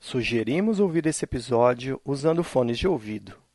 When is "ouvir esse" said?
0.78-1.24